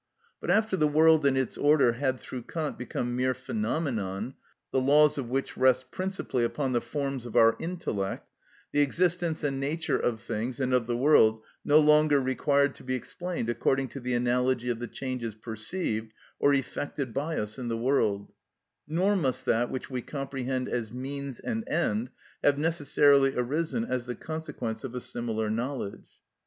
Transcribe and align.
But 0.39 0.49
after 0.49 0.75
the 0.75 0.87
world 0.87 1.27
and 1.27 1.37
its 1.37 1.59
order 1.59 1.91
had 1.91 2.19
through 2.19 2.41
Kant 2.41 2.75
become 2.75 3.15
mere 3.15 3.35
phenomenon, 3.35 4.33
the 4.71 4.81
laws 4.81 5.19
of 5.19 5.29
which 5.29 5.55
rest 5.55 5.91
principally 5.91 6.43
upon 6.43 6.73
the 6.73 6.81
forms 6.81 7.27
of 7.27 7.35
our 7.35 7.55
intellect, 7.59 8.27
the 8.71 8.81
existence 8.81 9.43
and 9.43 9.59
nature 9.59 9.99
of 9.99 10.19
things 10.19 10.59
and 10.59 10.73
of 10.73 10.87
the 10.87 10.97
world 10.97 11.43
no 11.63 11.77
longer 11.79 12.19
required 12.19 12.73
to 12.73 12.83
be 12.83 12.95
explained 12.95 13.47
according 13.47 13.89
to 13.89 13.99
the 13.99 14.15
analogy 14.15 14.69
of 14.71 14.79
the 14.79 14.87
changes 14.87 15.35
perceived 15.35 16.13
or 16.39 16.51
effected 16.51 17.13
by 17.13 17.37
us 17.37 17.59
in 17.59 17.67
the 17.67 17.77
world; 17.77 18.31
nor 18.87 19.15
must 19.15 19.45
that 19.45 19.69
which 19.69 19.91
we 19.91 20.01
comprehend 20.01 20.67
as 20.67 20.91
means 20.91 21.39
and 21.39 21.63
end 21.69 22.09
have 22.43 22.57
necessarily 22.57 23.35
arisen 23.35 23.85
as 23.85 24.07
the 24.07 24.15
consequence 24.15 24.83
of 24.83 24.95
a 24.95 24.99
similar 24.99 25.47
knowledge. 25.51 26.09